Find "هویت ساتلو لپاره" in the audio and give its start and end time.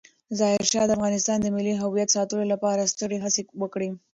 1.81-2.89